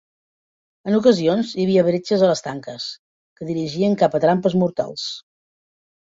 En 0.91 0.95
ocasions 0.99 1.49
hi 1.57 1.65
havia 1.65 1.83
bretxes 1.87 2.23
a 2.27 2.29
les 2.31 2.41
tanques, 2.45 2.87
que 3.39 3.47
dirigien 3.49 3.97
cap 4.05 4.17
a 4.17 4.23
trampes 4.23 4.57
mortals. 4.63 5.05